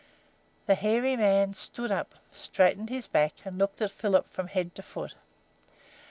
The 0.65 0.73
hairy 0.73 1.15
man 1.15 1.53
stood 1.53 1.91
up, 1.91 2.15
straightened 2.31 2.89
his 2.89 3.05
back, 3.05 3.33
and 3.45 3.59
looked 3.59 3.83
at 3.83 3.91
Philip 3.91 4.27
from 4.31 4.47
head 4.47 4.73
to 4.73 4.81
foot. 4.81 5.13